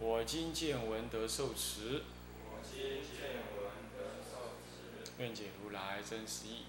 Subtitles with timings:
[0.00, 2.04] 我今见闻得受持，
[5.18, 6.66] 愿解如来真实义。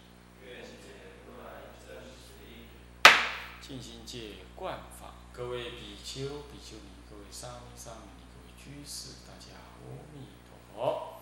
[3.61, 6.21] 尽心戒观法，各位比丘、
[6.51, 11.21] 比丘尼，各位沙弥、沙弥尼，各位居士，大家阿弥陀佛。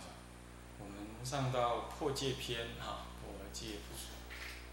[0.00, 0.02] 上。
[0.80, 3.76] 我们上到破戒篇哈，破戒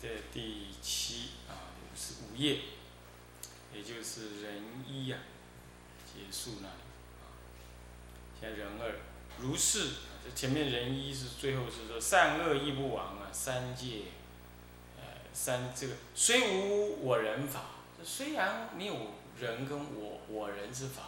[0.01, 2.61] 这第七啊，五十五页，
[3.75, 5.17] 也就是人一呀、
[6.05, 6.81] 结束那里
[7.19, 7.27] 啊。
[8.39, 8.95] 现在人二，
[9.39, 9.89] 如是，
[10.23, 14.03] 这前面人一是最后是说善恶亦不亡啊，三界，
[14.97, 15.03] 呃，
[15.33, 17.61] 三这个虽无我人法，
[18.03, 18.95] 虽然没有
[19.39, 21.03] 人跟我我人之法，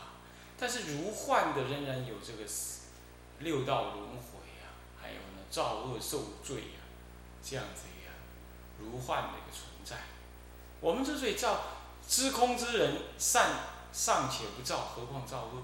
[0.60, 2.44] 但是如幻的仍然有这个
[3.40, 6.84] 六道轮回啊，还有呢造恶受罪呀、
[7.42, 8.14] 这样子一样
[8.80, 10.04] 如幻的一个存在。
[10.82, 11.77] 我们之所以造
[12.08, 13.52] 知空之人善
[13.92, 15.62] 尚且不造，何况造恶？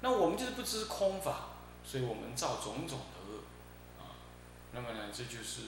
[0.00, 1.50] 那我们就是不知空法，
[1.86, 3.40] 所以我们造种种的恶
[3.98, 4.18] 啊。
[4.72, 5.62] 那么呢，这就是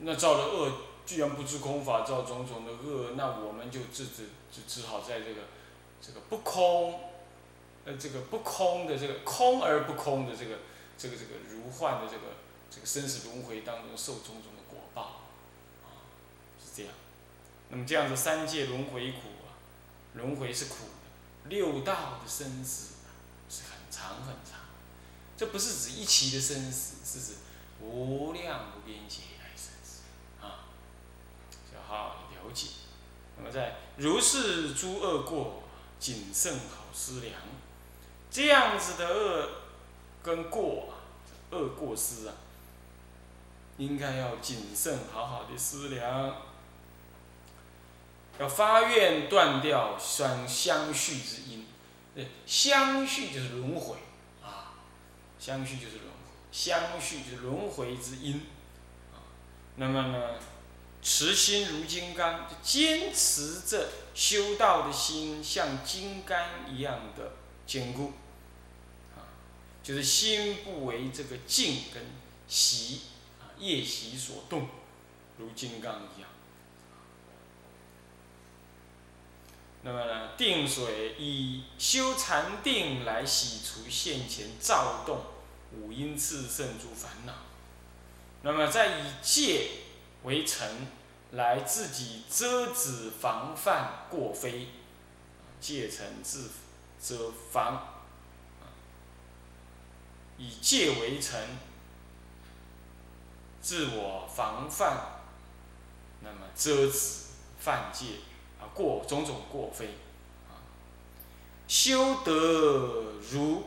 [0.00, 0.72] 那造了恶，
[1.04, 5.42] 既然不知空法，造种种的恶，那我们就只只就只好在这个
[6.00, 7.00] 这个不空，
[7.84, 10.58] 呃，这个不空的这个空而不空的这个
[10.98, 12.22] 这个这个如幻的这个
[12.70, 15.02] 这个生死轮回当中受种种的果报
[15.82, 16.04] 啊，
[16.62, 16.92] 是这样。
[17.68, 19.58] 那么这样子三界轮回苦啊，
[20.14, 22.94] 轮回是苦的，六道的生死
[23.50, 24.60] 是很长很长，
[25.36, 27.38] 这不是指一期的生死，是指
[27.80, 30.02] 无量无边劫来生死
[30.40, 30.70] 啊，
[31.74, 32.68] 要好好了解。
[33.36, 35.64] 那么在如是诸恶过，
[35.98, 37.34] 谨慎好思量，
[38.30, 39.50] 这样子的恶
[40.22, 40.94] 跟过啊，
[41.50, 42.34] 恶过失啊，
[43.76, 46.45] 应该要谨慎好好的思量。
[48.38, 51.66] 要发愿断掉相相续之因，
[52.14, 53.96] 对，相续就是轮回
[54.42, 54.74] 啊，
[55.38, 58.42] 相续就是轮回，相续就是轮回之因
[59.12, 59.24] 啊。
[59.76, 60.34] 那么呢，
[61.02, 67.32] 持心如金刚，坚持着修道的心像金刚一样的
[67.66, 68.12] 坚固
[69.16, 69.24] 啊，
[69.82, 72.02] 就是心不为这个静跟
[72.46, 73.02] 习
[73.40, 74.68] 啊业习所动，
[75.38, 76.28] 如金刚一样。
[79.88, 85.20] 那么呢，定水以修禅定来洗除现前躁动
[85.78, 87.32] 五阴炽盛诸烦恼，
[88.42, 89.68] 那么再以戒
[90.24, 90.88] 为尘
[91.30, 94.70] 来自己遮止防范过非，
[95.60, 96.50] 戒尘自
[97.00, 98.02] 遮防，
[100.36, 101.40] 以戒为尘，
[103.62, 105.22] 自我防范，
[106.22, 107.26] 那么遮止
[107.60, 108.06] 犯戒。
[108.74, 109.86] 过种种过非，
[110.48, 110.60] 啊，
[111.68, 112.32] 修得
[113.30, 113.64] 如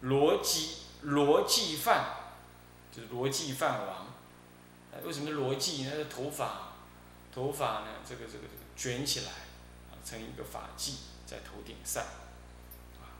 [0.00, 2.04] 罗辑罗辑梵，
[2.92, 4.06] 就是罗辑梵王。
[5.04, 5.92] 为什么罗辑呢？
[6.10, 6.72] 头发，
[7.32, 7.86] 头发呢？
[8.08, 9.26] 这个这个这个卷起来，
[9.90, 10.94] 啊，成一个发髻
[11.24, 12.02] 在头顶上，
[12.98, 13.14] 啊，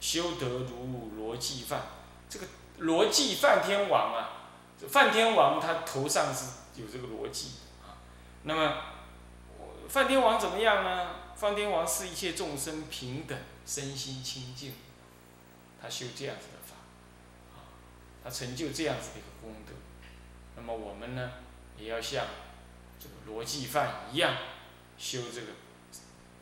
[0.00, 1.82] 修得如罗辑梵。
[2.28, 2.46] 这个
[2.78, 4.48] 罗辑梵天王啊，
[4.88, 6.46] 梵天王他头上是
[6.80, 7.50] 有这个罗辑。
[8.48, 8.76] 那么，
[9.88, 11.16] 梵天王怎么样呢？
[11.34, 13.36] 梵天王是一切众生平等，
[13.66, 14.72] 身心清净，
[15.82, 16.76] 他修这样子的法，
[17.56, 17.66] 啊，
[18.22, 19.72] 他成就这样子的一个功德。
[20.54, 21.32] 那么我们呢，
[21.76, 22.24] 也要像
[23.00, 24.36] 这个罗辑梵一样，
[24.96, 25.48] 修这个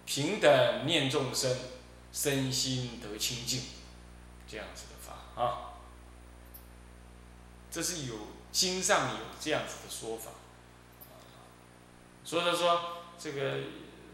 [0.05, 1.57] 平等念众生，
[2.13, 3.63] 身心得清净，
[4.47, 5.73] 这样子的法啊。
[7.71, 8.15] 这是有
[8.53, 10.31] 经上有这样子的说法。
[12.25, 13.59] 所以说，这个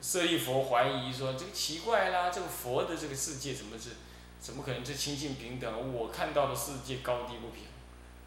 [0.02, 3.90] 舍利佛怀疑说：“这个奇怪啦，这个佛的这个世界怎么是，
[4.40, 5.92] 怎么可能是清净平等？
[5.94, 7.64] 我看到的世界高低不平。”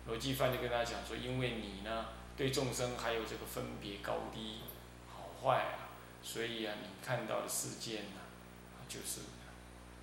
[0.07, 2.06] 罗辑梵就跟他讲说：“因为你呢，
[2.38, 4.59] 对众生还有这个分别高低、
[5.12, 5.91] 好坏啊，
[6.24, 8.21] 所以啊，你看到的世界呢，
[8.88, 9.19] 就是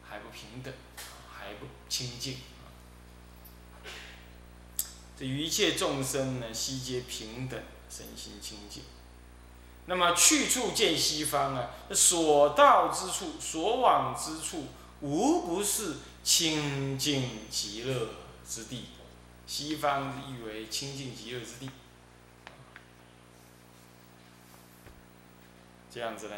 [0.06, 0.72] 还不平等，
[1.32, 2.36] 还不清净。
[5.18, 8.82] 这一切众生呢，悉皆平等，身心清净。”
[9.86, 14.66] 那么去处见西方啊，所到之处、所往之处，
[15.00, 18.08] 无不是清净极乐
[18.48, 18.86] 之地。
[19.46, 21.68] 西方誉为清净极乐之地。
[25.92, 26.36] 这样子呢，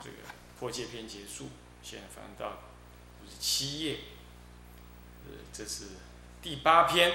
[0.00, 0.16] 这个
[0.60, 1.48] 破戒篇结束，
[1.82, 2.58] 现在翻到
[3.20, 3.98] 五十七页，
[5.24, 5.86] 呃，这是
[6.40, 7.12] 第八篇，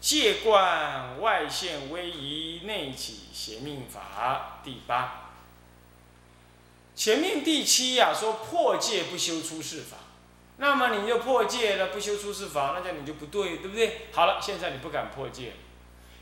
[0.00, 5.30] 戒观外现威仪，内起邪命法第八。
[6.96, 9.98] 前面第七呀，说破戒不修出世法，
[10.56, 14.08] 那么你就破戒了，不修出世法，那这样你就不对，对不对？
[14.12, 15.52] 好了，现在你不敢破戒，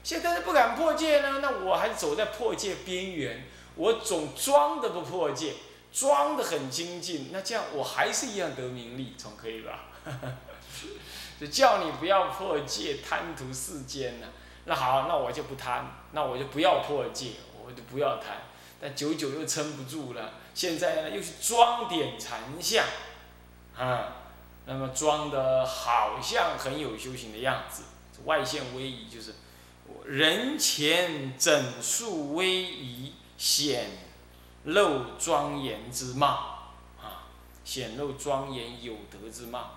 [0.03, 3.47] 现在是不敢破戒呢，那我还走在破戒边缘。
[3.77, 5.55] 我总装的不破戒，
[5.93, 9.85] 装的很精进，那这样我还是一样得名利，总可以吧？
[11.41, 14.27] 就叫你不要破戒，贪图世间呢。
[14.65, 17.33] 那好，那我就不贪，那我就不要破戒，
[17.65, 18.39] 我就不要贪。
[18.81, 22.85] 但久久又撑不住了，现在呢又去装点禅相，
[23.77, 24.17] 啊，
[24.67, 27.85] 那么装的好像很有修行的样子，
[28.25, 29.35] 外现威仪就是
[30.05, 33.13] 人前整肃威仪。
[33.39, 33.89] 显
[34.65, 37.31] 露庄严之貌，啊，
[37.65, 39.75] 显露庄严有德之貌。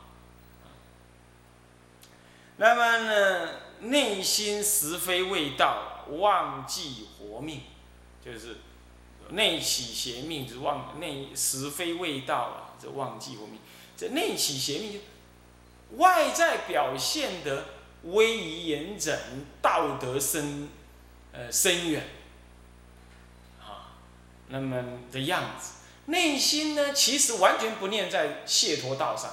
[2.62, 3.50] 那么呢，
[3.80, 7.62] 内心实非未到，忘记活命，
[8.24, 8.58] 就是
[9.30, 13.60] 内起邪命，就忘内实非未到啊，这忘记活命。
[13.98, 15.00] 这内起邪命，就
[15.98, 17.66] 外在表现的
[18.04, 19.18] 威仪严整，
[19.60, 20.70] 道德深，
[21.32, 22.08] 呃深远。
[24.50, 25.72] 那么的样子，
[26.06, 29.32] 内心呢，其实完全不念在解脱道上，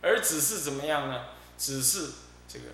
[0.00, 1.26] 而只是怎么样呢？
[1.58, 2.08] 只是
[2.52, 2.64] 这个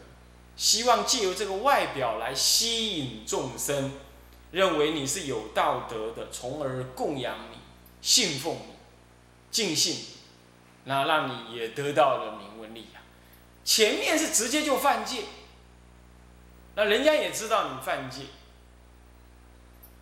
[0.57, 3.93] 希望借由这个外表来吸引众生，
[4.51, 7.59] 认为你是有道德的，从而供养你、
[8.01, 8.75] 信奉你、
[9.51, 9.99] 尽信，
[10.85, 13.03] 那让你也得到了名闻利养。
[13.65, 15.25] 前面是直接就犯戒，
[16.75, 18.23] 那人家也知道你犯戒，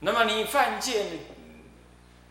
[0.01, 1.05] 那么你犯戒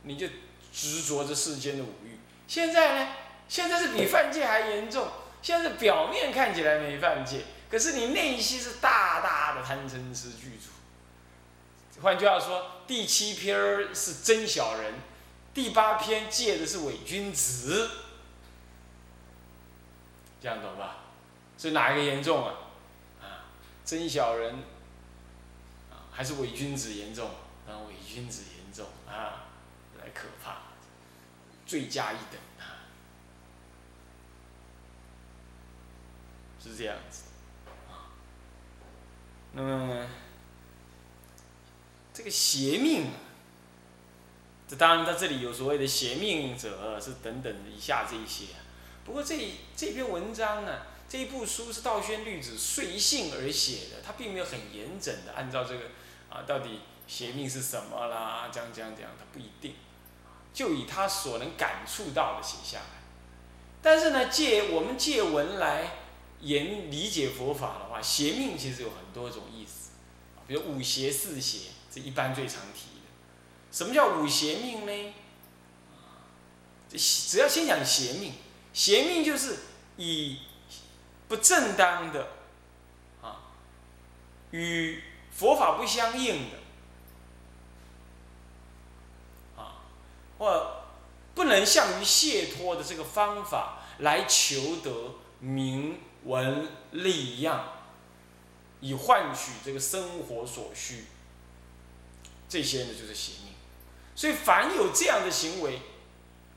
[0.03, 0.15] 你。
[0.15, 0.27] 就
[0.73, 2.17] 执着着世间的五欲，
[2.47, 3.11] 现在呢？
[3.47, 5.07] 现在是比犯戒还严重。
[5.43, 10.69] 现在表面看起来没犯戒，可是你内心是大大的贪嗔痴具足。
[12.01, 14.93] 换句话说，第七篇是真小人，
[15.53, 17.91] 第八篇戒的是伪君子，
[20.41, 20.95] 这样懂吧？
[21.57, 22.53] 所以哪一个严重啊？
[23.21, 23.51] 啊，
[23.85, 24.55] 真小人
[25.91, 27.29] 啊，还是伪君子严重？
[27.67, 29.43] 啊，伪君子严重啊。
[30.01, 30.57] 来可怕，
[31.65, 32.82] 罪加一等啊，
[36.63, 37.23] 是这样子。
[39.53, 40.05] 那么
[42.13, 43.07] 这个邪命，
[44.67, 48.45] 这当然在这里有所谓的邪命者是等等以下这一些。
[49.05, 49.35] 不过这
[49.75, 55.81] 这篇文章呢，这一部书是道宣律子随性而写的，他并没有很严整的按照这个
[56.29, 59.75] 啊，到底邪命是什么啦，这样这样这样，他不一定。
[60.53, 63.01] 就以他所能感触到的写下来，
[63.81, 65.89] 但是呢，借我们借文来
[66.43, 69.91] 言理解佛法的话，邪命其实有很多种意思，
[70.45, 73.07] 比如五邪、四邪，这一般最常提的。
[73.71, 75.13] 什么叫五邪命呢？
[76.89, 78.33] 这只要先讲邪命，
[78.73, 79.57] 邪命就是
[79.97, 80.39] 以
[81.27, 82.27] 不正当的
[83.21, 83.55] 啊，
[84.51, 85.01] 与
[85.31, 86.57] 佛法不相应的
[89.55, 89.81] 啊。
[90.37, 90.83] 或
[91.33, 97.73] 不能向于解脱的这个方法来求得名文利养，
[98.81, 101.05] 以换取这个生活所需，
[102.47, 103.53] 这些呢就是邪命。
[104.15, 105.81] 所以凡有这样的行为，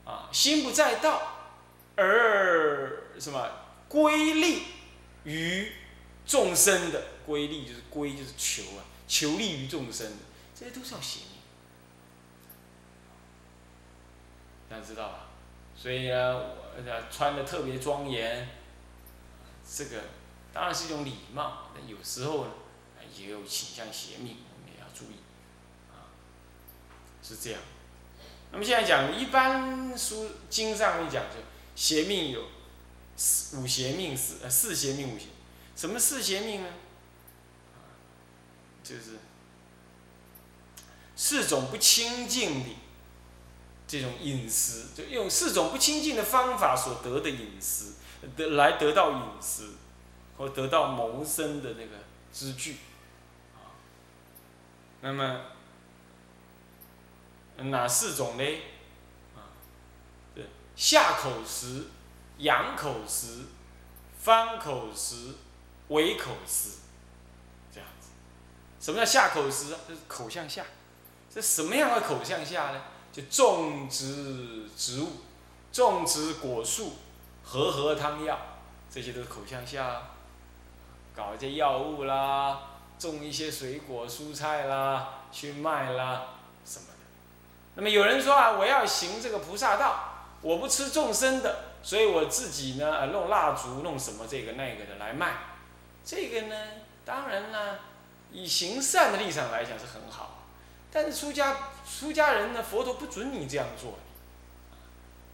[0.05, 1.37] 啊，心不在道，
[1.97, 3.51] 而什么
[3.89, 4.63] 归利
[5.25, 5.73] 于
[6.27, 10.17] 众生的归利就是归就是求啊，求利于众生的，
[10.55, 11.29] 这些都是要邪命。
[14.69, 15.27] 大家知道吧？
[15.77, 18.49] 所以呢，我穿的特别庄严，
[19.69, 20.05] 这个
[20.53, 22.51] 当然是一种礼貌，但有时候呢，
[23.17, 25.17] 也有倾向邪命，我们也要注意，
[25.91, 26.13] 啊，
[27.23, 27.61] 是这样。
[28.53, 31.37] 那么现在讲一般书经上面讲，就
[31.75, 32.45] 邪命有
[33.17, 35.27] 四五邪命四呃四邪命五邪，
[35.75, 36.69] 什么四邪命呢？
[38.83, 39.19] 就是
[41.17, 42.71] 四种不清净的。
[43.89, 47.93] 这种饮食，就用四种不清净的方法所得的饮食，
[48.37, 49.71] 得来得到饮食，
[50.37, 51.97] 或得到谋生的那个
[52.33, 52.77] 支具，
[55.01, 55.41] 那么
[57.57, 58.45] 哪四种呢？
[59.35, 59.49] 啊，
[60.35, 60.45] 对，
[60.75, 61.87] 下口食、
[62.39, 63.45] 仰口食、
[64.19, 65.35] 翻口食、
[65.89, 66.79] 微口食，
[67.73, 68.09] 这样子。
[68.81, 69.81] 什么叫下口食啊？
[69.89, 70.65] 就是口向下。
[71.33, 72.83] 这什么样的口向下呢？
[73.13, 75.09] 就种植植物、
[75.73, 76.93] 种植果树、
[77.49, 78.37] 和合汤药，
[78.91, 80.03] 这些都是口向下。
[81.15, 82.61] 搞一些药物啦，
[82.99, 86.25] 种一些水果蔬菜啦，去卖啦，
[86.65, 86.99] 什么的。
[87.77, 95.37] 那么有人说啊，我要行这个菩萨道，我不吃众生的，所以我自己呢，弄蜡烛，弄什么这个那个的来卖。
[96.05, 96.57] 这个呢，
[97.05, 97.79] 当然呢，
[98.33, 100.43] 以行善的立场来讲是很好，
[100.93, 101.57] 但是出家
[101.89, 103.95] 出家人呢，佛陀不准你这样做。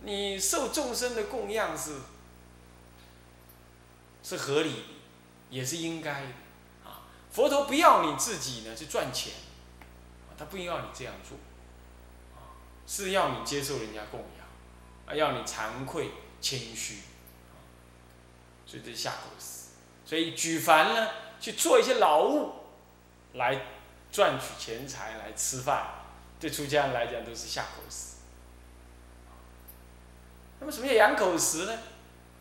[0.05, 1.97] 你受众生的供养是
[4.23, 4.85] 是合理。
[5.53, 6.29] 也是应该的，
[6.83, 9.35] 啊，佛陀不要你自己呢去赚钱，
[10.39, 11.37] 他不要你这样做，
[12.87, 14.47] 是要你接受人家供养，
[15.05, 17.01] 啊，要你惭愧谦虚，
[18.65, 19.73] 所以这是下口实，
[20.07, 22.53] 所以举凡呢去做一些劳务，
[23.35, 23.67] 来
[24.11, 25.87] 赚取钱财来吃饭，
[26.41, 28.22] 对出家人来讲都是下口实。
[30.63, 31.77] 那么什么叫养口实呢？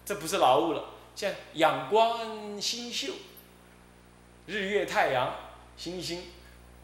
[0.05, 0.85] 这不是劳务了。
[1.15, 3.13] 像仰观星宿、
[4.45, 5.33] 日月太阳、
[5.75, 6.25] 星星，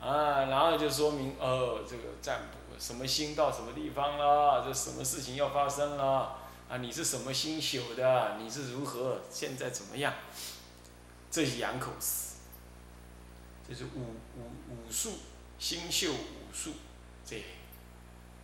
[0.02, 8.38] 啊，然后就说明哦，这个占卜什么星到什么地方了，这什么事情要发生了，啊，你是什么星宿的？
[8.40, 9.22] 你是如何？
[9.30, 10.12] 现在怎么样？
[11.30, 12.38] 这是仰口实，
[13.70, 14.42] 这是武武
[14.74, 15.14] 武术，
[15.60, 16.72] 星宿武术，
[17.24, 17.44] 这，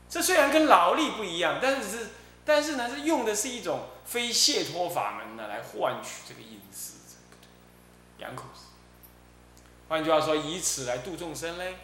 [0.07, 2.07] 这虽然跟劳力不一样，但是是，
[2.45, 3.89] 但是呢，是用的是一种。
[4.05, 7.47] 非解脱法门呢，来换取这个隐私，这不对。
[8.17, 8.65] 两口子，
[9.87, 11.77] 换句话说，以此来度众生嘞，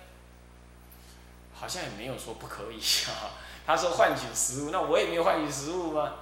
[1.53, 3.39] 好像也没有说不可以啊。
[3.65, 6.15] 他说换取食物，那我也没有换取食物吗？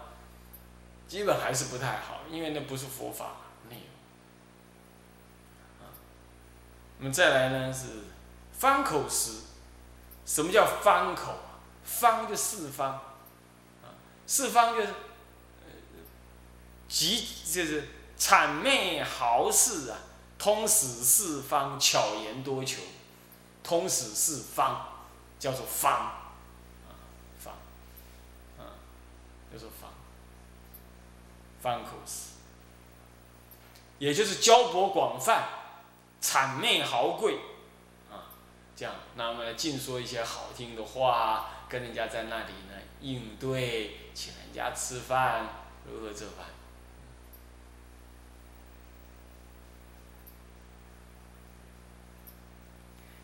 [1.08, 3.38] 基本还是不太好，因为那不是佛法
[3.70, 3.86] 内容。
[5.82, 5.89] 啊，
[7.00, 7.86] 我们再来呢是
[8.53, 9.41] 方口食，
[10.27, 11.58] 什么叫方口啊？
[11.84, 13.01] 方就四方，
[14.28, 14.94] 四方就是。
[16.90, 19.98] 即就是谄媚豪士啊，
[20.40, 22.82] 通使四方，巧言多求，
[23.62, 24.86] 通使四方，
[25.38, 26.96] 叫做方，啊
[27.38, 27.54] 方，
[28.58, 28.72] 啊
[29.52, 29.90] 叫做方，
[31.62, 32.30] 方口实，
[34.00, 35.50] 也就是交博广泛，
[36.22, 37.38] 谄媚豪贵，
[38.78, 45.48] 这样，那么尽说一些好听的话，跟人家在那里呢应对，请人家吃饭，
[45.90, 46.46] 如何这般。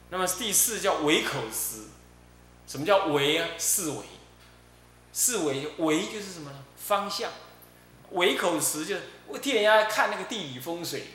[0.10, 1.86] 那么第四叫唯口实，
[2.68, 3.50] 什么叫唯啊？
[3.58, 4.06] 四维，
[5.12, 6.64] 四维唯就是什么呢？
[6.78, 7.32] 方向，
[8.10, 11.08] 唯口实就是我替人家看那个地理风水，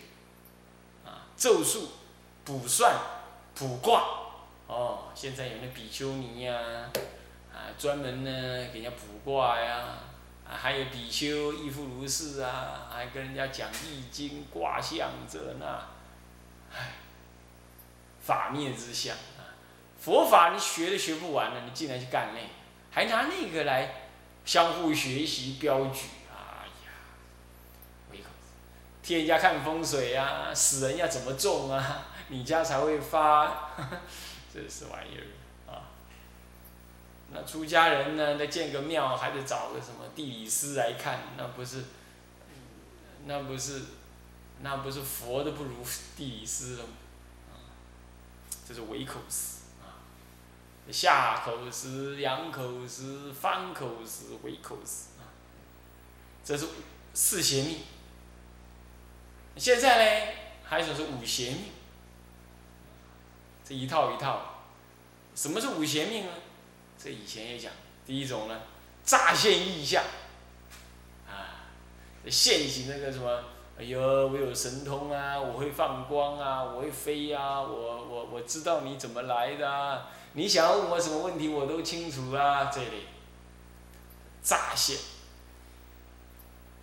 [1.04, 1.90] 啊，咒术、
[2.44, 2.96] 卜算、
[3.54, 4.27] 卜卦，
[4.68, 6.56] 哦，现在有那比丘尼呀，
[7.52, 8.30] 啊，专门呢
[8.72, 9.82] 给人家卜卦呀，
[10.48, 15.66] 啊，还有比丘亦复如是啊，还跟人家讲易经、卦象这那，
[16.72, 16.92] 唉。
[18.20, 19.56] 法灭之相啊！
[19.98, 22.40] 佛法你学都学不完了，你竟然去干那，
[22.90, 24.02] 还拿那个来
[24.44, 26.92] 相互学习标举，哎呀，
[28.10, 28.52] 我一口子，
[29.02, 33.70] 替人家看风水啊，死人要怎么种啊，你家才会发，
[34.62, 35.86] 这是玩意儿啊！
[37.32, 41.84] 那出家人呢，那建个庙还得找个什么地理师来看，那不是，
[43.26, 43.82] 那不是，
[44.62, 45.84] 那不是佛都不如
[46.16, 46.84] 地理师了。
[48.66, 49.96] 这是唯口实啊，
[50.90, 55.30] 下口实、仰口实、翻口实、唯口实啊，
[56.44, 56.66] 这是
[57.14, 57.78] 四邪命。
[59.56, 60.32] 现在呢，
[60.64, 61.60] 还说是五邪命，
[63.68, 64.54] 这一套一套。
[65.34, 66.32] 什么是五邪命呢？
[66.96, 67.70] 这以前也讲，
[68.06, 68.60] 第一种呢，
[69.04, 70.02] 乍现异象，
[71.28, 71.68] 啊，
[72.30, 73.44] 现行那个什么。
[73.78, 75.38] 哎呦，我有神通啊！
[75.38, 76.64] 我会放光啊！
[76.64, 77.60] 我会飞呀！
[77.60, 82.72] 我我我知道你怎么来的，你想要问我什么问题，我都清楚啊！
[82.74, 83.06] 这里，
[84.42, 84.96] 乍现，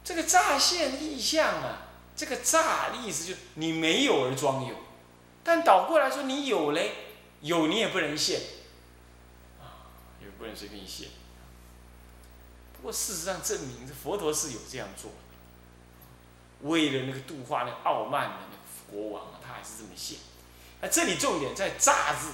[0.05, 1.79] 这个乍现异象啊，
[2.15, 4.73] 这个乍的意思就是你没有而装有，
[5.45, 6.91] 但倒过来说你有嘞，
[7.41, 8.41] 有你也不能现，
[9.61, 11.07] 啊，也不能随便现。
[12.75, 15.11] 不过事实上证明，这佛陀是有这样做。
[16.61, 20.17] 为了那个度化那个傲慢的那个国王啊，他还是这么现。
[20.81, 22.31] 那这里重点在“诈”字，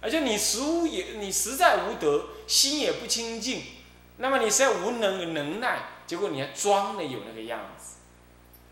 [0.00, 3.62] 而且你实无也，你实在无德，心也不清净，
[4.16, 7.96] 那么你实在无能能耐，结果你还装的有那个样子，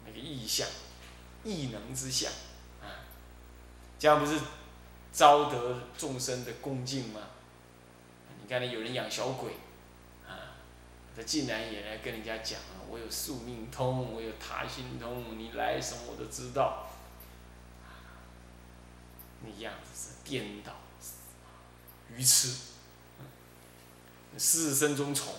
[0.05, 0.67] 那个意象，
[1.45, 2.52] 异能之相，啊，
[4.03, 4.37] 这样不是
[5.13, 7.21] 招得众生的恭敬吗？
[8.43, 9.53] 你看那有人养小鬼，
[10.27, 10.59] 啊，
[11.15, 16.91] 他竟然也来跟人家讲啊，我有宿命通，我有他心通，你来什么我都知道，
[19.43, 20.73] 那样子是颠倒。
[22.13, 22.57] 愚痴，
[24.37, 25.33] 四身中虫。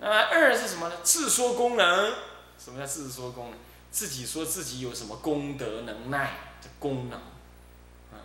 [0.00, 0.96] 那么二是什么呢？
[1.02, 2.14] 自说功能。
[2.58, 3.58] 什么叫自说功能？
[3.90, 6.45] 自己说自己有什么功德能耐
[6.78, 7.18] 功能。
[7.18, 8.20] 啊，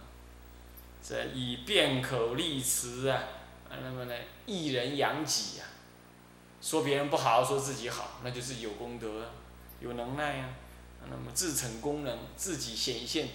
[1.04, 3.24] 这以辩口立辞啊，
[3.70, 5.66] 那么呢，一人养己呀。
[6.62, 9.32] 说别人不好，说自己好，那就是有功德，
[9.80, 10.50] 有能耐呀。
[11.10, 13.30] 那么自成功能，自己显现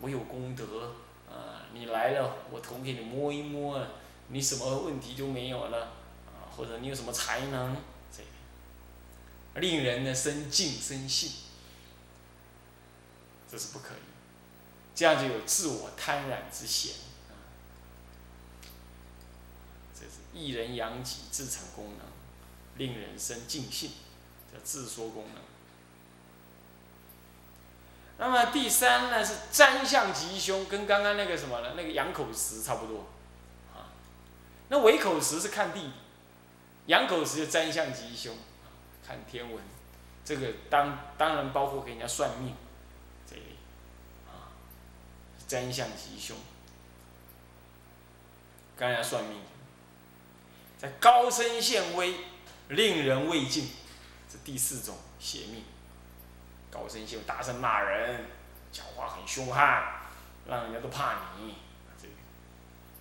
[0.00, 0.94] 我有功德。
[1.30, 3.86] 啊，你来了，我头给你摸一摸，啊
[4.28, 5.84] 你什么问题都没有了，
[6.26, 7.76] 啊，或者你有什么才能，
[8.10, 8.22] 这
[9.54, 11.30] 个，令人呢生敬生信，
[13.50, 13.98] 这是不可以，
[14.94, 16.94] 这样就有自我贪婪之嫌，
[19.94, 22.06] 这是一人养己自成功能，
[22.76, 23.90] 令人生尽兴，
[24.52, 25.42] 叫自说功能。
[28.18, 31.72] 那么第三呢是占相吉凶，跟刚刚那个什么呢？
[31.76, 33.06] 那个养口石差不多，
[33.74, 33.90] 啊，
[34.68, 35.90] 那唯口石是看地，
[36.86, 38.36] 养口石就占相吉凶，
[39.04, 39.64] 看天文，
[40.24, 42.54] 这个当当然包括给人家算命，
[45.52, 46.34] 占相吉凶，
[48.74, 49.36] 跟人家算命，
[50.78, 52.14] 在高声显威，
[52.70, 53.68] 令人畏敬，
[54.30, 55.62] 这第四种邪命。
[56.70, 58.24] 高声秀，大声骂人，
[58.72, 60.00] 讲话很凶悍，
[60.48, 61.56] 让人家都怕你。
[62.00, 62.14] 这个，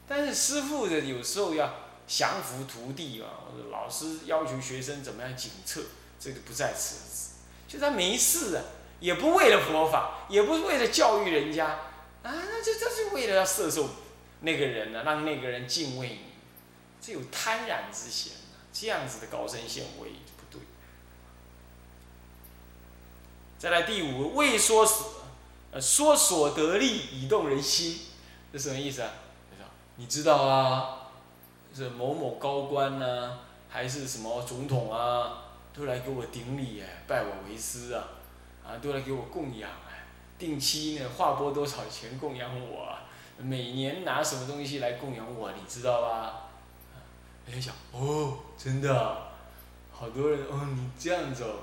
[0.05, 1.73] 但是师傅的有时候要
[2.06, 5.82] 降服徒弟啊，或者老师要求学生怎么样警策，
[6.19, 7.32] 这个不在此。
[7.69, 8.63] 就他没事啊，
[8.99, 11.80] 也不为了佛法，也不是为了教育人家
[12.23, 13.89] 啊，那就这是为了要摄受
[14.41, 16.19] 那个人呢，让那个人敬畏你，
[17.01, 18.34] 这有贪婪之嫌
[18.71, 20.12] 这样子的高声显威。
[23.57, 25.13] 再来第五，未说所，
[25.69, 27.99] 呃，说所得利以动人心，
[28.51, 29.12] 这什么意思啊？
[29.97, 31.12] 你知道啊，
[31.71, 33.38] 是某某高官呢，
[33.69, 35.43] 还是什么总统啊，
[35.75, 38.03] 都来给我顶礼哎，拜我为师啊，
[38.65, 39.90] 啊，都来给我供养哎，
[40.41, 42.97] 定期呢划拨多少钱供养我，
[43.38, 46.49] 每年拿什么东西来供养我，你知道吧？
[47.45, 49.17] 人家想，哦，真的，
[49.91, 51.56] 好多人哦，你这样子哦。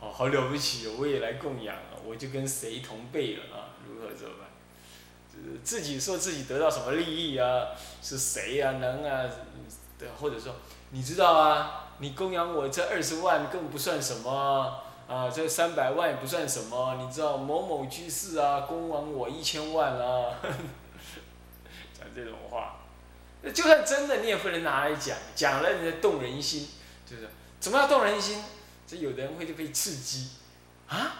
[0.00, 0.94] 好好了不起哦！
[0.98, 3.74] 我也来供养啊，我就跟谁同辈了啊？
[3.86, 4.48] 如何怎么办？
[5.32, 7.68] 就是自己说自己得到什么利益啊？
[8.02, 8.72] 是谁啊？
[8.72, 9.28] 能啊？
[9.96, 10.54] 对，或者说
[10.90, 11.84] 你知道啊？
[11.98, 15.30] 你供养我这二十万更不算什么啊！
[15.30, 16.96] 这三百万也不算什么。
[17.00, 20.36] 你知道某某居士啊，供养我一千万啊？
[21.98, 22.76] 讲这种话，
[23.40, 26.68] 那就算真的，你也不能拿来讲，讲了人家动人心，
[27.06, 27.26] 就是
[27.58, 28.44] 怎么样动人心？
[28.86, 30.28] 这有的人会就被刺激，
[30.88, 31.12] 啊，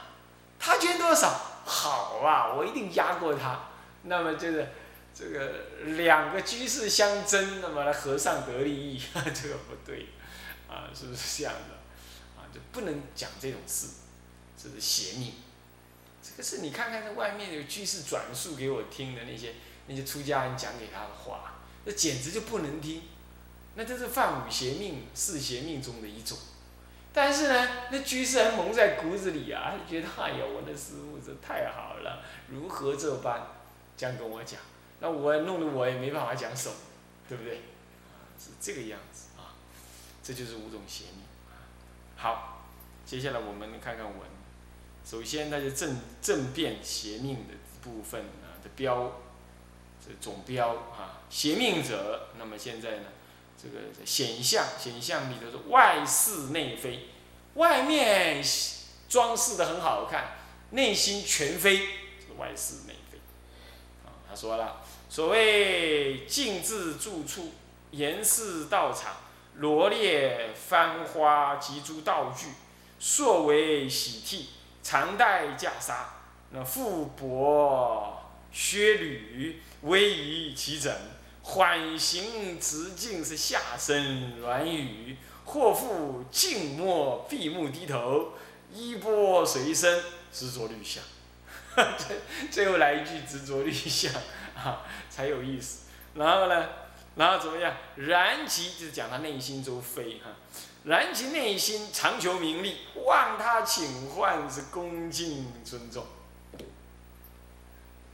[0.59, 1.29] 他捐多少？
[1.65, 3.61] 好啊，我一定压过他。
[4.03, 4.67] 那么就是
[5.15, 5.51] 这个
[5.97, 9.03] 两个居士相争，那么来和尚得利益，
[9.35, 10.09] 这个不对，
[10.69, 11.78] 啊，是不是这样的？
[12.73, 13.89] 不能讲这种事，
[14.57, 15.33] 这是邪命。
[16.23, 19.55] 这个是你看看这外面有居士转述给我听的那些
[19.87, 23.03] 那些出家人讲给他的话，那简直就不能听，
[23.77, 26.37] 那这是犯五邪命、四邪命中的一种。
[27.13, 33.41] 但是呢，那居士还蒙在骨子里啊，觉得哎呀，我的师傅这太好了，如何这般，
[33.97, 34.61] 这样跟我讲，
[35.01, 36.75] 那我弄得我也没办法讲什么，
[37.29, 37.63] 对不对？
[38.39, 39.57] 是这个样子啊，
[40.23, 41.25] 这就是五种邪命。
[42.21, 42.65] 好，
[43.07, 44.17] 接下来我们看看文，
[45.05, 49.21] 首先那就正正变邪命的部分啊的标，
[50.05, 53.05] 这总标啊，邪命者，那么现在呢？
[53.57, 57.09] 这个显象，显象里头是外似内非，
[57.55, 58.43] 外面
[59.09, 60.39] 装饰的很好看，
[60.71, 63.19] 内心全非，是外似内非。
[64.05, 67.53] 啊，他说了，所谓静自住处，
[67.93, 69.17] 严饰道场，
[69.59, 72.49] 罗列翻花及诸道具，
[72.99, 74.49] 朔为喜替，
[74.83, 75.95] 常戴袈裟，
[76.51, 78.13] 那覆帛
[78.51, 80.93] 靴履，威仪齐整。
[81.43, 85.17] 缓行直径是下身软语，
[85.47, 88.35] 或复静默闭目低头，
[88.71, 91.03] 衣钵随身，执着律相。
[91.97, 92.19] 最
[92.51, 94.13] 最后来一句执着律相
[94.55, 95.87] 啊，才有意思。
[96.15, 96.69] 然后呢，
[97.19, 97.77] 然后怎么样？
[97.97, 100.31] 然其就是讲他内心中非哈，
[100.85, 106.07] 然其内心常求名利，望他请唤是恭敬尊重。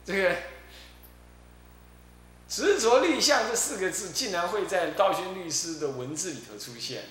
[0.07, 0.37] 这个
[2.49, 7.05] 执着立相这四个字，竟然会在道宣律师的文字里头出现。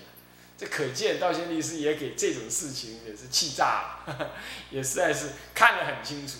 [0.58, 4.32] 这可见道宣律师也给这种事情也是气炸了，
[4.70, 6.38] 也实在是看得很清楚。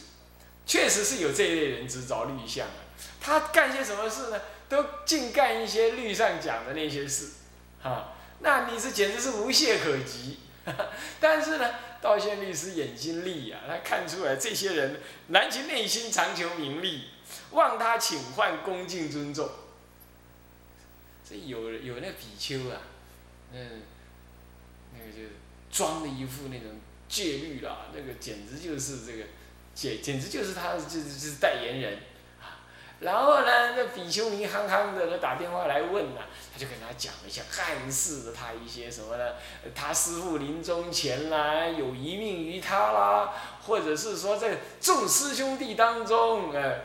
[0.66, 2.74] 确实是有这一类人执着立相啊，
[3.20, 4.40] 他干些什么事呢？
[4.74, 7.30] 都净干一些律上讲的那些事，
[7.80, 10.40] 哈，那你是简直是无懈可击。
[11.20, 11.70] 但是呢，
[12.02, 17.10] 道宣律师眼睛利呀，他看出来这些人难其内心常求名利，
[17.52, 19.48] 望他请唤恭敬尊重。
[21.30, 22.82] 这有有那比丘啊，
[23.52, 23.84] 嗯，
[24.94, 25.30] 那个就
[25.72, 29.26] 装的一副那种戒律啦，那个简直就是这个
[29.76, 32.00] 简简直就是他就是就是代言人。
[33.04, 36.22] 然后呢，那比丘尼憨憨的，那打电话来问呐，
[36.54, 39.34] 他就跟他讲一下，暗示了他一些什么呢？
[39.76, 43.34] 他师父临终前来有一命于他啦，
[43.68, 46.80] 或者是说在众师兄弟当中，呃，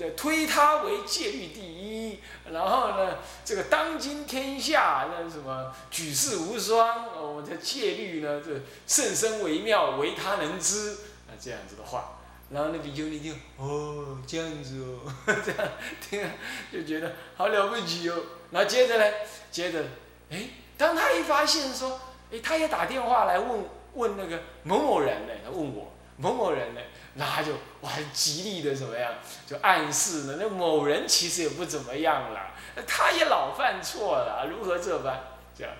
[0.00, 2.20] 呃，推他为戒律第一。
[2.52, 12.18] 然后呢，这个当今天下那什么举世无双，我们的戒律呢，这甚深微妙，唯他能知啊，这样子的话。
[12.54, 15.12] 然后那比丘尼就哦这样子哦，
[15.44, 15.68] 这样
[16.00, 16.24] 听
[16.72, 18.16] 就觉得好了不起哦。
[18.52, 19.04] 然后接着呢，
[19.50, 19.82] 接着，
[20.30, 22.00] 哎，当他一发现说，
[22.32, 23.64] 哎，他也打电话来问
[23.94, 26.80] 问那个某某人呢，他问我某某人呢，
[27.14, 29.12] 那他就哇极力的怎么样，
[29.44, 32.54] 就暗示呢，那某人其实也不怎么样了，
[32.86, 35.24] 他也老犯错了，如何这般？
[35.58, 35.72] 这样，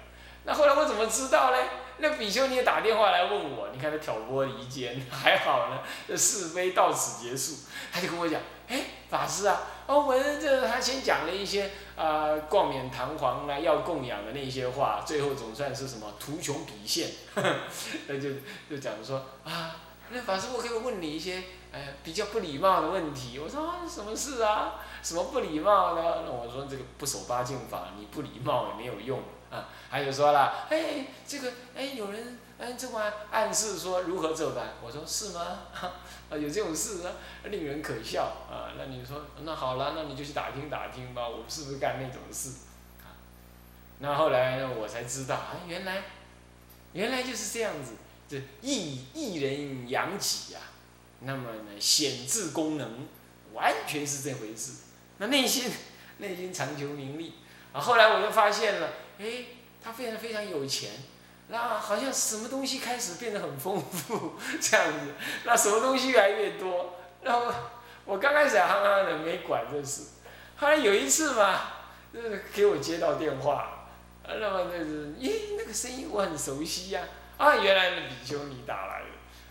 [0.42, 1.58] 那后来我怎么知道呢？
[1.98, 5.78] 那比丘尼也打电话来问我，你看他挑拨离间， 还好呢，
[6.09, 7.61] 这是非到此结束。
[7.92, 17.11] 他就跟我讲，哎，法师啊，哦，我这他先讲了一些啊冠冕堂皇啊要供养的那些话，最后总算是什么图穷匕现，
[18.09, 18.30] 那就
[18.68, 19.76] 就讲说啊，
[20.10, 23.38] 那法师我可以问你一些呃比较不礼貌的问题。
[23.38, 24.74] 我说什么事啊？
[25.02, 26.22] 什么不礼貌呢？
[26.24, 29.20] 那我说这个不守八敬法，你不礼貌也没有用。
[29.50, 34.70] 啊，还有说了，哎，这个，哎，有人，哎，这么暗示说如何这般？
[34.82, 35.58] 我说是吗？
[36.28, 37.12] 啊，有这种事啊，
[37.44, 38.72] 令人可笑啊。
[38.76, 42.50] 那你说，那好了，那你就去打听打听吧，我是不是干那种事？
[43.04, 43.14] 啊，
[44.00, 46.02] 那后来呢，我才知道，啊，原来，
[46.92, 47.92] 原来就是这样子，
[48.28, 50.60] 这一一人养己呀，
[51.20, 53.06] 那么呢，显智功能，
[53.52, 54.72] 完全是这回事。
[55.18, 55.70] 那内心，
[56.18, 57.34] 内心长求名利，
[57.72, 58.92] 啊，后来我就发现了。
[59.18, 59.44] 哎，
[59.82, 60.90] 他非常非常有钱，
[61.48, 65.12] 那好像什么东西开始变得很丰富这样子，
[65.44, 67.52] 那什么东西越来越多，然后
[68.04, 70.02] 我刚开始憨憨的没管这事，
[70.56, 71.60] 后来有一次嘛，
[72.12, 73.87] 就是给我接到电话，
[74.26, 77.02] 那么那是，咦，那个声音我很熟悉呀，
[77.36, 79.06] 啊原来是比丘尼打来的，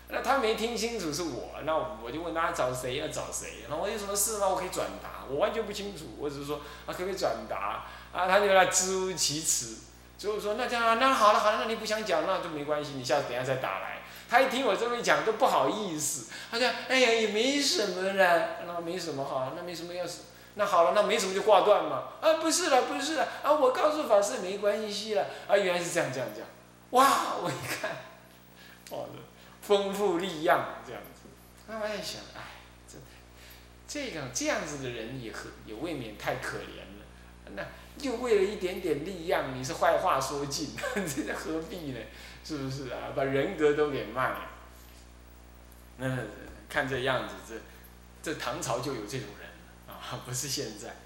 [0.08, 4.48] 那他没听清楚是我，那我就问他找谁要找谁，那我有什么事吗？
[4.48, 7.84] 我可以转达，我完全不清楚，我只是说啊，可不可以转达？
[8.12, 9.78] 啊，他就来支吾其词，
[10.16, 14.02] 最后说那这样，那好了好了，那你不想讲那就没关系，你下次等下再打来。
[14.28, 20.20] 他一听我这么一讲，都不好意思，他讲哎呀也没什么啦，那没什么哈，那没什么要是，
[20.54, 22.04] 那好了，那没什么就挂断嘛。
[22.20, 26.48] 啊不是了不是了，啊我告诉法师没关系了，啊原来是这样这样这样，
[26.94, 27.90] 哇我一看，
[28.90, 29.08] 哦
[29.60, 31.28] 丰富力样这样子，
[31.68, 32.42] 那我在想，哎
[32.88, 32.98] 这
[33.86, 37.62] 这个这样子的人也可也未免太可怜了，那。
[37.96, 40.70] 就为了一点点力样，你是坏话说尽，
[41.06, 42.00] 这何必呢？
[42.44, 43.12] 是不是啊？
[43.14, 44.50] 把人格都给卖了。
[45.98, 46.18] 那
[46.68, 47.54] 看这样子，这
[48.20, 49.48] 这唐朝就有这种人
[49.86, 50.96] 啊，不是现在。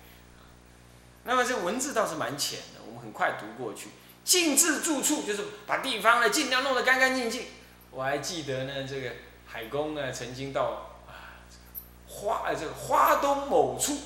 [1.25, 3.91] 那么这文字倒是蛮浅的，我们很快读过去。
[4.29, 7.47] 静置住处就是把地方呢尽量弄得干干净净。
[7.91, 9.11] 我还记得呢，这个
[9.47, 11.41] 海公呢曾经到啊
[12.07, 13.97] 花这个花东某处，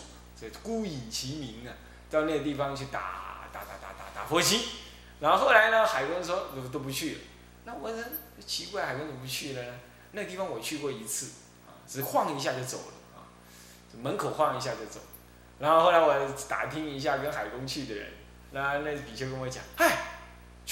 [0.41, 1.75] 这孤影其名啊。
[2.09, 4.69] 到那个地方去打打打打打打佛七，
[5.19, 7.21] 然后后来呢，海公说都都不去了。
[7.65, 8.05] 那我说
[8.47, 9.75] 奇怪，海公怎么不去了呢？
[10.13, 11.33] 那地方我去过一次，
[11.67, 13.27] 啊，只晃一下就走了，啊，
[14.01, 15.01] 门口晃一下就走。
[15.59, 18.13] 然后后来我打听一下跟海公去的人，
[18.51, 20.12] 那那比丘跟我讲，嗨，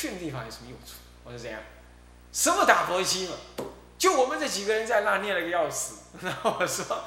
[0.01, 0.95] 去那地方有什么用处？
[1.25, 1.61] 我说怎样？
[2.33, 3.35] 什么打佛七嘛？
[3.99, 5.97] 就我们这几个人在那念了个要死。
[6.23, 7.05] 然后我说，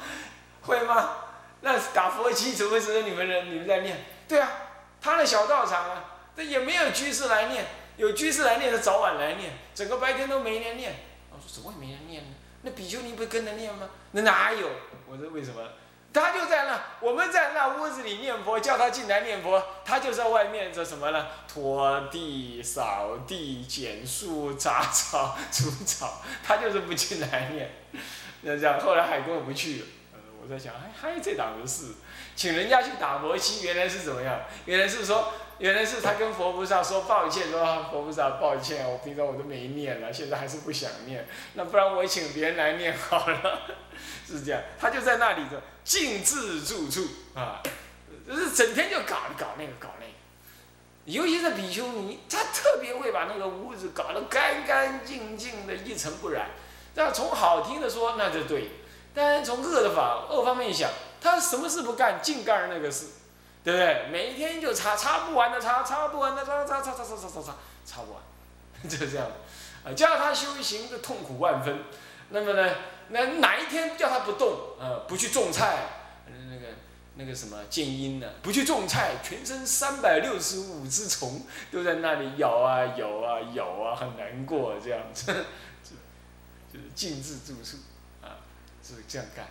[0.61, 1.15] 会吗？
[1.61, 4.05] 那打佛七怎么只有你们人你们在念？
[4.27, 4.47] 对啊，
[5.01, 6.05] 他的小道场啊，
[6.37, 7.65] 这也没有居士来念，
[7.97, 10.93] 有居士来念的早晚来念，整个白天都没人念。
[11.31, 12.29] 我说怎么会没人念呢？
[12.61, 13.89] 那比丘尼不是跟着念吗？
[14.11, 14.69] 那哪有？
[15.07, 15.61] 我说为什么？
[16.13, 21.27] 他就在那，我们在那屋子里念佛，叫他进来念佛，他就在外面做什么呢？
[21.51, 27.71] 拖地、扫地、剪树、杂草、除草，他就是不进来念。
[28.41, 29.85] 那这样，后来海哥我不去了。
[30.41, 31.93] 我在想，还还有这档子事，
[32.35, 34.41] 请人家去打佛七，原来是怎么样？
[34.65, 43.61] 原来是说，原来是他跟佛菩萨说抱歉，说佛菩萨抱歉，我平常我都没念了，现在还是不想念，那不然我请别人来念好了。
[44.27, 47.61] 是这样，他就在那里的静自住处啊，
[48.27, 50.13] 就是整天就搞搞那个搞那个，
[51.05, 56.51] 尤其是比丘尼，他特别会把那个屋子搞得干干净净的，一尘不染。
[56.95, 58.69] 那从好听的说，那就对；
[59.13, 63.07] 但是从恶的法恶方面想，他什么事不干，净干那个事，
[63.63, 64.07] 对不对？
[64.11, 68.21] 每天就擦擦不完的擦，擦不完的擦，擦擦擦擦擦擦擦，擦不完，
[68.87, 69.27] 就是这样。
[69.83, 71.83] 啊，叫他修行的痛苦万分。
[72.29, 72.73] 那么呢？
[73.09, 75.77] 那哪一天叫他不动，呃，不去种菜，
[76.27, 76.67] 那个
[77.15, 78.27] 那个什么建阴呢？
[78.41, 85.25] 不去种菜，全身三百六十五只虫都在那里咬啊咬啊咬啊，很难过这样子，
[86.71, 87.77] 就是静置住处，
[88.21, 88.41] 啊，
[88.81, 89.45] 是这样干，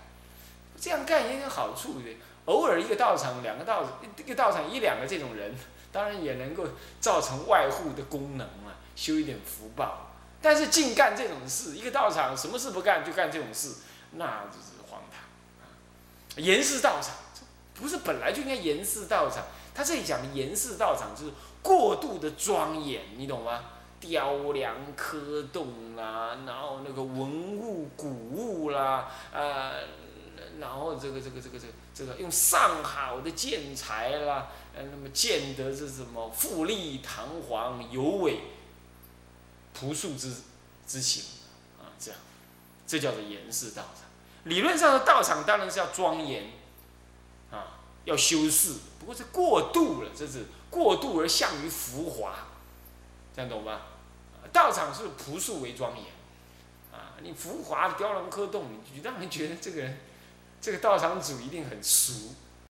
[0.77, 2.07] 这样干也有好处的。
[2.47, 5.55] 偶尔一个道场，两个道，一个道场一两个这种人，
[5.93, 6.67] 当然也能够
[7.01, 10.12] 造成外护的功能啊，修一点福报。
[10.42, 13.76] 但是净干这种事，一个道场什么事不干就干这种事，
[14.12, 15.20] 那就是荒唐
[15.62, 15.70] 啊！
[16.37, 17.14] 严氏道场
[17.74, 23.61] 不是本来就应该严氏道场，他这里讲的严氏道场就是过度的庄严，你懂吗？
[24.00, 29.74] 雕梁刻栋啦，然后那个文物古物啦，呃，
[30.59, 38.40] 然后这个这个这个这个这个用上好的建材啦，呃，那么建得是什么富丽堂皇有伟。
[39.75, 40.35] 朴素之
[40.87, 41.25] 之情，
[41.79, 42.21] 啊，这样，
[42.87, 44.05] 这叫做严饰道场。
[44.45, 46.51] 理论上的道场当然是要庄严，
[47.51, 48.75] 啊，要修饰。
[48.99, 52.47] 不过是过度了，这是过度而向于浮华，
[53.35, 53.83] 这样懂吗？
[54.53, 56.07] 道场是朴素为庄严，
[56.93, 60.01] 啊，你浮华雕梁刻栋，你让人觉得这个人，
[60.61, 62.35] 这个道场主一定很俗。